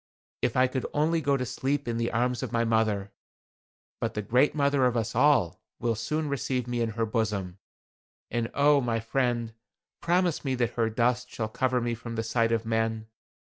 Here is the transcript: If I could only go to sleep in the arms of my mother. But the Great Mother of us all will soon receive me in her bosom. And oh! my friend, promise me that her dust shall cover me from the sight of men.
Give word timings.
If 0.41 0.57
I 0.57 0.65
could 0.65 0.87
only 0.95 1.21
go 1.21 1.37
to 1.37 1.45
sleep 1.45 1.87
in 1.87 1.97
the 1.97 2.09
arms 2.11 2.41
of 2.41 2.51
my 2.51 2.65
mother. 2.65 3.11
But 3.99 4.15
the 4.15 4.23
Great 4.23 4.55
Mother 4.55 4.87
of 4.87 4.97
us 4.97 5.13
all 5.13 5.61
will 5.77 5.93
soon 5.93 6.27
receive 6.27 6.67
me 6.67 6.81
in 6.81 6.89
her 6.97 7.05
bosom. 7.05 7.59
And 8.31 8.49
oh! 8.55 8.81
my 8.81 8.99
friend, 8.99 9.53
promise 10.01 10.43
me 10.43 10.55
that 10.55 10.71
her 10.73 10.89
dust 10.89 11.29
shall 11.29 11.49
cover 11.49 11.79
me 11.79 11.93
from 11.93 12.15
the 12.15 12.23
sight 12.23 12.51
of 12.51 12.65
men. 12.65 13.09